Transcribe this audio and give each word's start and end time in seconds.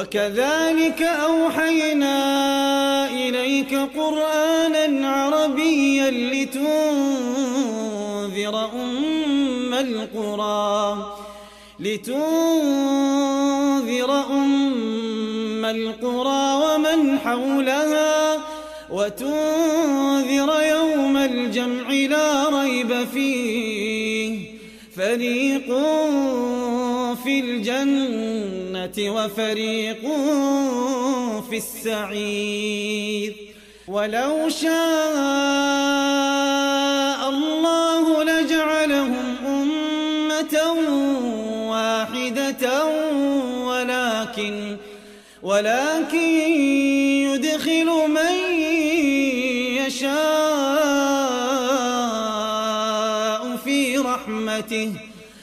وكذلك 0.00 1.02
أوحينا 1.02 2.16
إليك 3.10 3.74
قرآنا 3.74 5.08
عربيا 5.08 6.10
لتنذر 6.10 6.70
أم 8.74 9.74
القرى 9.74 11.16
لتنذر 11.80 12.20
أم 14.30 15.64
القرى 15.64 16.54
ومن 16.64 17.18
حولها 17.18 18.38
وتنذر 18.90 20.62
يوم 20.62 21.16
الجمع 21.16 21.90
لا 21.90 22.48
ريب 22.48 23.06
فيه. 23.14 24.60
فريق 24.96 25.70
في 27.24 27.40
الجنة 27.40 28.96
وفريق 28.98 30.00
في 31.50 31.56
السعير. 31.56 33.34
ولو 33.88 34.48
شاء 34.48 34.70
الله 37.28 38.24
لجعلهم 38.24 39.36
أمة 39.46 40.54
واحدة 41.70 42.84
ولكن 43.66 44.76
ولكن 45.42 46.18
يدخل 47.28 47.88
من 48.08 48.34
يشاء 49.80 50.20
في 53.64 53.98
رحمته. 53.98 54.92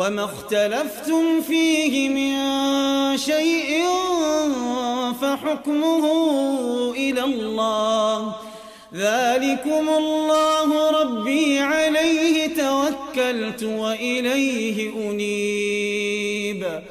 وما 0.00 0.24
اختلفتم 0.24 1.40
فيه 1.40 2.08
من 2.08 2.32
شيء 3.18 3.84
فحكمه 5.22 6.04
إلى 6.96 7.24
الله. 7.24 8.34
ذلكم 8.94 9.88
الله 9.88 10.90
ربي 11.02 11.58
عليه 11.58 12.54
توكلت 12.54 13.62
وإليه 13.62 15.10
أنيب. 15.10 16.82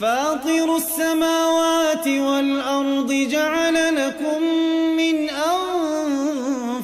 فاطر 0.00 0.76
السماوات 0.76 2.08
والأرض 2.08 3.12
جعل 3.12 3.96
لكم 3.96 4.42
من 4.96 5.30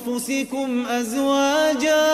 أنفسكم 0.06 0.86
أزواجاً 0.86 2.13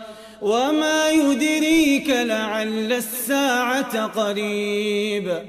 لعل 2.63 2.93
الساعة 2.93 4.05
قريب؟ 4.05 5.43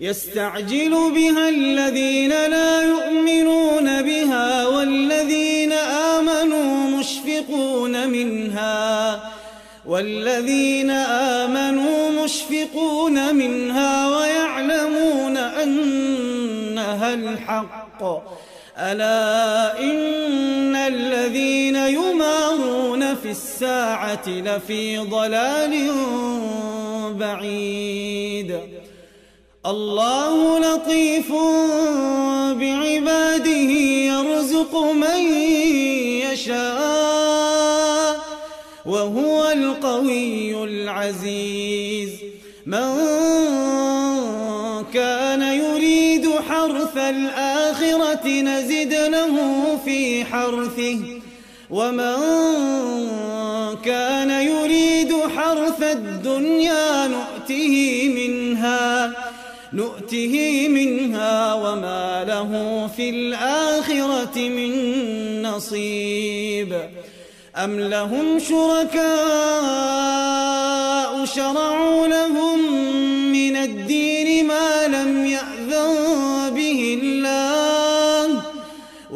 يستعجل 0.00 0.90
بها 0.90 1.48
الذين 1.48 2.30
لا 2.30 2.82
يؤمنون 2.82 4.02
بها 4.02 4.66
والذين 4.66 5.72
آمنوا 5.72 6.98
مشفقون 6.98 8.08
منها 8.08 9.20
والذين 9.86 10.90
آمنوا 11.40 12.24
مشفقون 12.24 13.34
منها 13.34 14.18
ويعلمون 14.18 15.36
أنها 15.36 17.14
الحق. 17.14 18.02
ألا 18.80 19.78
إن 19.78 20.76
الذين 20.76 21.76
يمارون 21.76 23.14
في 23.14 23.30
الساعة 23.30 24.28
لفي 24.28 24.98
ضلال 24.98 25.90
بعيد. 27.18 28.60
الله 29.66 30.58
لطيف 30.58 31.32
بعباده 32.60 33.70
يرزق 34.12 34.76
من 34.76 35.20
يشاء 36.32 38.16
وهو 38.86 39.50
القوي 39.50 40.64
العزيز. 40.64 42.10
من 42.66 42.96
كان 44.94 45.42
يريد 45.42 46.28
حرث 46.48 46.96
الآخرة 46.96 47.49
نزد 48.26 48.94
له 48.94 49.34
في 49.84 50.24
حرثه. 50.24 50.98
ومن 51.70 52.16
كان 53.84 54.30
يريد 54.30 55.12
حرث 55.36 55.82
الدنيا 55.82 57.06
نؤته 57.06 58.08
منها 58.16 59.12
نؤته 59.72 60.68
منها 60.68 61.54
وما 61.54 62.24
له 62.24 62.50
في 62.96 63.10
الآخرة 63.10 64.38
من 64.38 64.72
نصيب. 65.42 66.80
أم 67.56 67.80
لهم 67.80 68.38
شركاء 68.38 69.79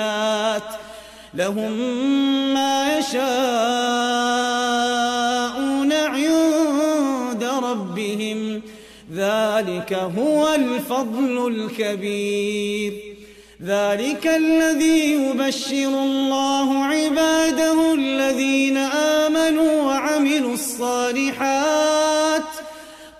الجنات 0.00 0.62
لهم 1.34 1.72
ما 2.54 2.98
يشاءون 2.98 3.22
عند 5.92 7.44
ربهم. 7.44 8.62
ذلك 9.14 9.92
هو 10.18 10.54
الفضل 10.54 11.48
الكبير. 11.48 12.92
ذلك 13.64 14.26
الذي 14.26 15.12
يبشر 15.12 15.88
الله 15.88 16.84
عباده 16.84 17.94
الذين 17.94 18.76
آمنوا 18.76 19.82
وعملوا 19.82 20.54
الصالحات. 20.54 22.42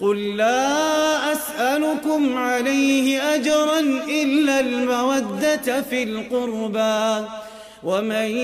قل 0.01 0.37
لا 0.37 1.20
أسألكم 2.11 2.39
عليه 2.39 3.35
أجرا 3.35 3.81
إلا 4.09 4.61
المودة 4.61 5.83
في 5.83 6.03
القربى. 6.03 7.29
ومن 7.83 8.37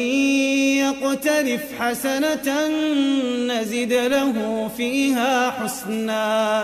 يقترف 0.78 1.62
حسنة 1.78 2.68
نزد 3.46 3.92
له 3.92 4.68
فيها 4.76 5.50
حسنا. 5.50 6.62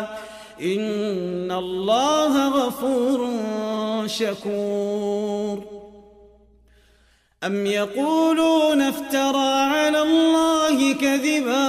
إن 0.62 1.52
الله 1.52 2.48
غفور 2.48 3.38
شكور. 4.06 5.64
أم 7.44 7.66
يقولون 7.66 8.82
افترى 8.82 9.52
على 9.52 10.02
الله 10.02 10.92
كذبا؟ 10.92 11.68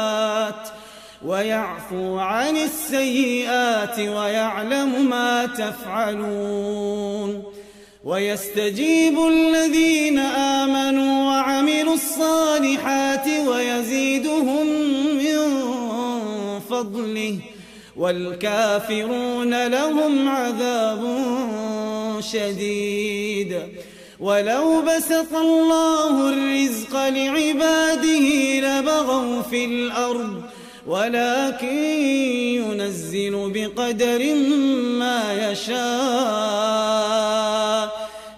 ويعفو 1.25 2.17
عن 2.17 2.57
السيئات 2.57 3.99
ويعلم 3.99 5.09
ما 5.09 5.45
تفعلون 5.45 7.43
ويستجيب 8.03 9.19
الذين 9.27 10.19
آمنوا 10.19 11.25
وعملوا 11.25 11.93
الصالحات 11.93 13.27
ويزيدهم 13.47 14.67
من 15.17 15.39
فضله 16.69 17.37
والكافرون 17.97 19.67
لهم 19.67 20.29
عذاب 20.29 21.01
شديد 22.19 23.61
ولو 24.19 24.81
بسط 24.81 25.33
الله 25.33 26.29
الرزق 26.29 26.95
لعباده 26.95 28.59
لبغوا 28.59 29.41
في 29.41 29.65
الأرض 29.65 30.41
ولكن 30.87 31.75
ينزل 32.55 33.51
بقدر 33.55 34.33
ما 34.99 35.51
يشاء. 35.51 35.81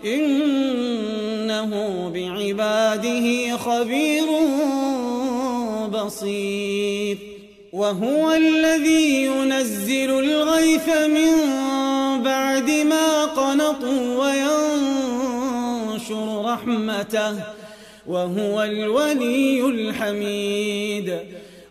إنه 0.05 1.71
بعباده 2.13 3.57
خبير 3.57 4.25
بصير. 5.87 7.17
وهو 7.73 8.31
الذي 8.31 9.25
ينزل 9.25 10.19
الغيث 10.19 10.89
من 10.89 11.33
بعد 12.23 12.69
ما 12.69 13.25
قنطوا 13.25 14.31
وينشر 15.91 16.45
رحمته. 16.45 17.35
وهو 18.07 18.63
الولي 18.63 19.61
الحميد. 19.61 21.19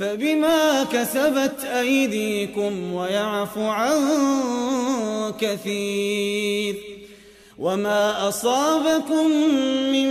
فبما 0.00 0.84
كسبت 0.84 1.64
أيديكم 1.64 2.94
ويعفو 2.94 3.62
عن 3.62 3.98
كثير 5.40 6.76
وما 7.58 8.28
أصابكم 8.28 9.26
من 9.92 10.08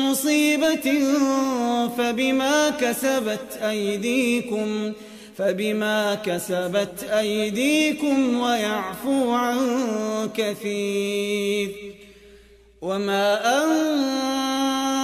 مصيبة 0.00 1.02
فبما 1.98 2.70
كسبت 2.70 3.58
أيديكم 3.62 4.92
فبما 5.36 6.14
كسبت 6.14 7.04
أيديكم 7.04 8.40
ويعفو 8.40 9.30
عن 9.30 9.58
كثير 10.36 11.94
وما 12.82 13.40
أنتم 13.64 14.98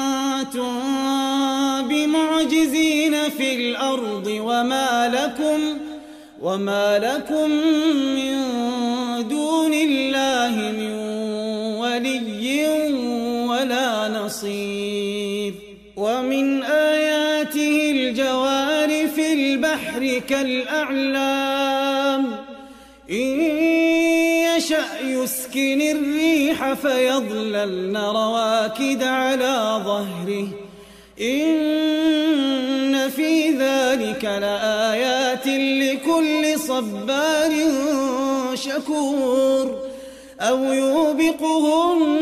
بمعجزين 2.35 3.31
في 3.31 3.55
الأرض 3.55 4.27
وما 4.27 5.09
لكم 5.15 5.79
وما 6.43 6.99
لكم 6.99 7.51
من 8.15 8.35
دون 9.29 9.73
الله 9.73 10.51
من 10.51 10.93
ولي 11.79 12.67
ولا 13.49 14.09
نصير 14.09 15.55
ومن 15.97 16.63
آياته 16.63 17.91
الجوار 17.91 19.09
في 19.09 19.33
البحر 19.33 20.21
كالأعلام 20.29 22.27
إن 23.11 23.41
يشأ 24.57 25.01
يسكن 25.05 25.81
الريح 25.81 26.73
فيظللن 26.73 27.97
رواكد 27.97 29.03
على 29.03 29.81
ظهره 29.85 30.64
إن 31.21 33.11
في 33.11 33.51
ذلك 33.51 34.25
لآيات 34.25 35.47
لكل 35.47 36.59
صبار 36.59 37.53
شكور 38.55 39.79
أو 40.41 40.73
يوبقهن 40.73 42.19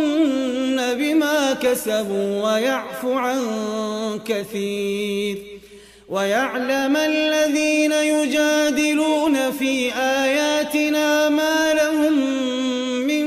بما 0.98 1.52
كسبوا 1.52 2.42
ويعفو 2.44 3.12
عن 3.12 3.40
كثير 4.26 5.38
ويعلم 6.08 6.96
الذين 6.96 7.92
يجادلون 7.92 9.50
في 9.50 9.94
آياتنا 9.94 11.28
ما 11.28 11.74
لهم 11.74 12.12
من 13.06 13.26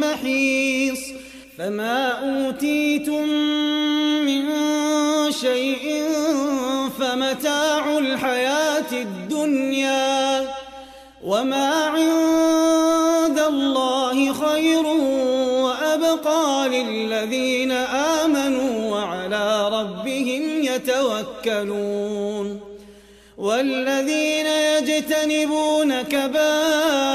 محيص 0.00 1.00
فما 1.58 2.08
أوتيتم 2.08 3.69
شيء 5.40 6.04
فمتاع 6.98 7.98
الحياة 7.98 8.92
الدنيا 8.92 10.48
وما 11.24 11.70
عند 11.74 13.38
الله 13.38 14.32
خير 14.32 14.86
وأبقى 15.64 16.68
للذين 16.68 17.72
آمنوا 18.22 18.90
وعلى 18.92 19.68
ربهم 19.68 20.62
يتوكلون 20.62 22.60
والذين 23.38 24.46
يجتنبون 24.46 26.02
كبائر 26.02 27.09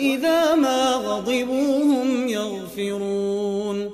وإذا 0.00 0.54
ما 0.54 0.92
غضبوا 0.92 1.84
هم 1.84 2.28
يغفرون 2.28 3.90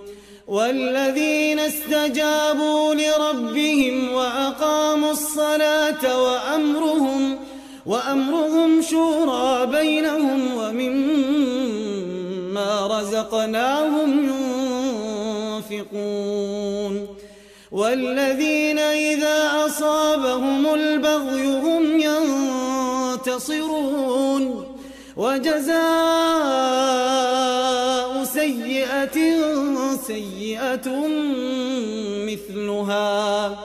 والذين 0.47 1.59
استجابوا 1.59 2.95
لربهم 2.95 4.13
وأقاموا 4.13 5.11
الصلاة 5.11 6.23
وأمرهم 6.23 7.39
وأمرهم 7.87 8.83
شورى 8.83 9.67
بينهم 9.67 10.57
ومما 10.57 10.87
رزقناهم 12.87 14.31
ينفقون 15.71 17.17
والذين 17.73 18.79
إذا 18.79 19.67
أصابهم 19.67 20.75
البغي 20.75 21.47
هم 21.47 22.01
ينتصرون 23.21 24.66
وجزاء 25.17 25.77
سيئة 28.25 29.19
سيئة 30.07 30.89
مثلها. 32.29 33.57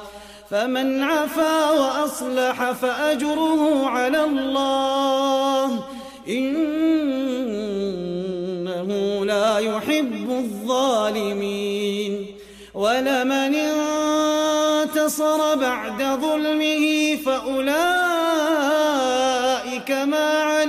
فمن 0.52 1.04
عفا 1.04 1.70
وأصلح 1.70 2.72
فأجره 2.72 3.88
على 3.88 4.24
الله. 4.24 5.84
إنه 6.28 6.62
لا 9.26 9.58
يحب 9.58 10.30
الظالمين. 10.30 12.26
ولمن 12.74 13.56
انتصر 13.56 15.56
بعد 15.56 16.04
ظلمه 16.22 17.16
فأولئك 17.26 17.72
ما 19.92 20.61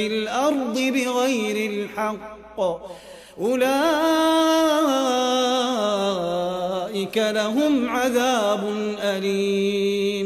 في 0.00 0.06
الأرض 0.06 0.76
بغير 0.78 1.70
الحق. 1.70 2.60
أولئك 3.40 3.66
لهم 7.16 7.88
عذاب 7.88 8.62
أليم. 9.02 10.19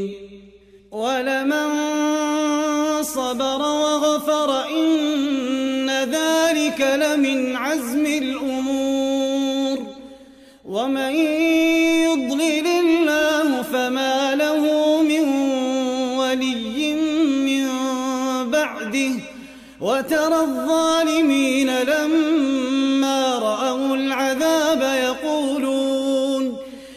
وترى 20.04 20.40
الظالمين 20.40 21.82
لما 21.82 23.38
رأوا 23.38 23.96
العذاب 23.96 24.82
يقولون 24.82 26.56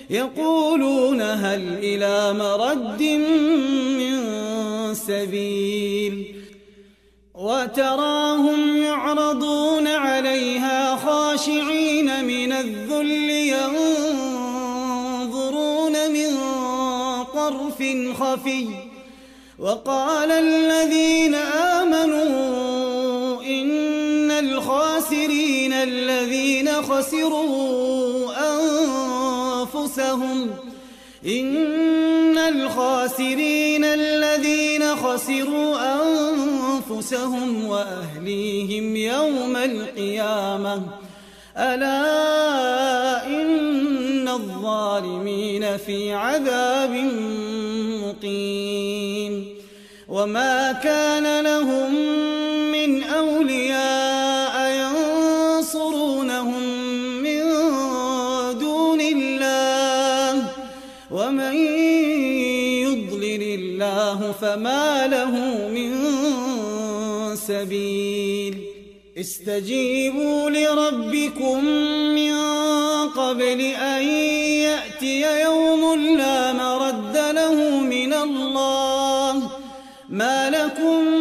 يقولون 0.10 1.22
هل 1.22 1.78
إلى 1.84 2.34
مرد 2.34 3.02
من 4.00 4.14
السبيل 4.92 6.36
وتراهم 7.34 8.78
يعرضون 8.84 9.88
عليها 9.88 10.96
خاشعين 10.96 12.26
من 12.26 12.52
الذل 12.52 13.30
ينظرون 15.30 16.12
من 16.12 16.38
طرف 17.34 17.84
خفي 18.20 18.68
وقال 19.60 20.32
الذين 20.32 21.36
آمنوا 21.36 22.47
الخاسرين 24.68 25.74
الذين 25.74 26.68
خسروا 26.68 28.32
أنفسهم. 29.64 30.50
إن 31.28 32.38
الخاسرين 32.38 33.84
الذين 33.86 34.96
خسروا 34.96 35.76
أنفسهم 35.96 37.66
وأهليهم 37.66 38.96
يوم 38.96 39.56
القيامة. 39.56 40.82
ألا 41.58 43.26
إن 43.28 44.28
الظالمين 44.28 45.78
في 45.78 46.14
عذاب 46.14 46.92
مقيم. 48.04 49.58
وما 50.08 50.72
كان 50.72 51.44
لهم 51.44 51.94
من 52.72 53.04
أولياء 53.04 53.67
فما 64.42 65.08
له 65.08 65.32
من 65.68 65.92
سبيل 67.36 68.64
استجيبوا 69.18 70.50
لربكم 70.50 71.66
من 72.16 72.34
قبل 73.10 73.62
أن 73.62 74.04
يأتي 74.68 75.42
يوم 75.42 75.96
لا 76.18 76.54
مرد 76.54 77.18
له 77.18 77.80
من 77.80 78.14
الله 78.14 79.50
ما 80.10 80.50
لكم 80.50 81.17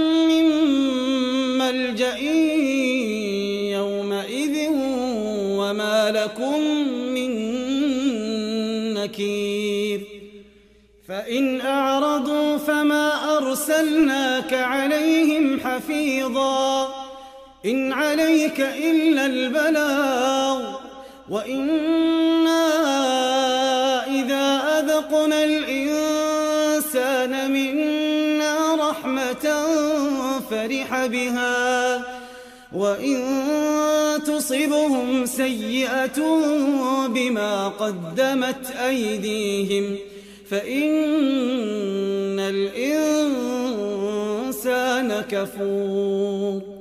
عليك 18.16 18.60
إلا 18.60 19.26
البلاغ. 19.26 20.74
وإنا 21.30 22.64
إذا 24.06 24.62
أذقنا 24.78 25.44
الإنسان 25.44 27.32
منا 27.50 28.74
رحمة 28.90 29.66
فرح 30.50 31.06
بها. 31.06 32.02
وإن 32.72 33.22
تصبهم 34.26 35.26
سيئة 35.26 36.22
بما 37.06 37.68
قدمت 37.68 38.70
أيديهم 38.86 39.98
فإن 40.50 42.40
الإنسان 42.40 43.24
كفور. 45.30 46.75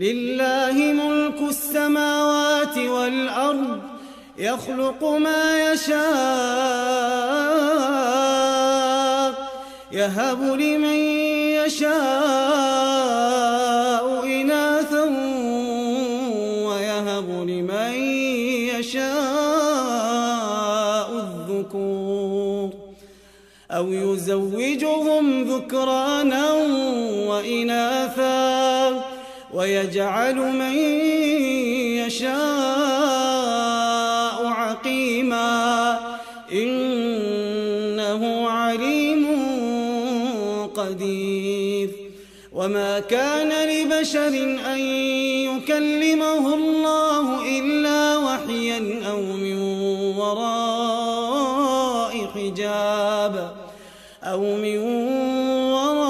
لله 0.00 0.72
ملك 0.72 1.40
السماوات 1.48 2.78
والأرض 2.78 3.80
يخلق 4.38 5.04
ما 5.04 5.72
يشاء 5.72 6.00
يهب 9.92 10.42
لمن 10.42 10.98
يشاء 11.64 11.90
إناثا 14.24 15.04
ويهب 16.68 17.28
لمن 17.30 17.94
يشاء 18.72 19.10
الذكور 21.12 22.70
أو 23.70 23.92
يزوجهم 23.92 25.44
ذكرانا 25.44 26.52
وإناثا. 27.28 28.79
ويجعل 29.54 30.34
من 30.34 30.74
يشاء 32.06 32.30
عقيما. 34.46 35.98
إنه 36.52 38.48
عليم 38.48 39.26
قدير. 40.76 41.90
وما 42.52 43.00
كان 43.00 43.68
لبشر 43.68 44.58
أن 44.72 44.78
يكلمه 45.48 46.54
الله 46.54 47.58
إلا 47.58 48.16
وحيا 48.16 49.02
أو 49.10 49.22
من 49.22 49.58
وراء 50.18 51.50
حجاب 52.34 53.52
أو 54.24 54.40
من 54.40 54.78
وراء 55.72 56.09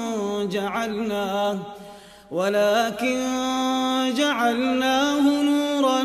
جعلناه 0.49 1.57
ولكن 2.31 3.19
جعلناه 4.17 5.43
نورا 5.43 6.03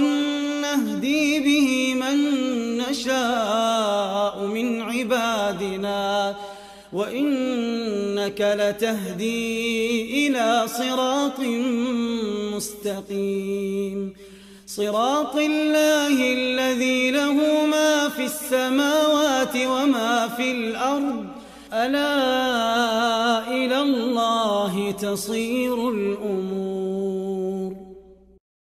نهدي 0.63 1.41
به 1.41 1.95
من 1.95 2.19
نشاء 2.79 4.47
من 4.47 4.81
عبادنا 4.81 6.35
وإنك 6.93 8.41
لتهدي 8.41 10.27
إلى 10.27 10.69
صراط 10.69 11.41
مستقيم. 12.55 14.15
صراط 14.67 15.37
الله 15.37 16.33
الذي 16.33 17.11
له 17.11 17.67
ما 17.67 18.09
في 18.09 18.25
السماوات 18.25 19.57
وما 19.57 20.29
في 20.37 20.51
الأرض 20.51 21.36
ألا 21.73 23.49
إلى 23.49 23.83
الله 23.83 24.91
تصير 24.91 25.89
الأمور 25.89 26.76